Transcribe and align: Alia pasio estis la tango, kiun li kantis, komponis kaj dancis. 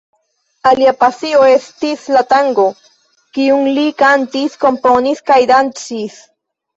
Alia 0.69 0.91
pasio 1.01 1.41
estis 1.49 2.05
la 2.15 2.23
tango, 2.31 2.65
kiun 3.39 3.67
li 3.75 3.83
kantis, 3.99 4.57
komponis 4.65 5.23
kaj 5.29 5.39
dancis. 5.53 6.17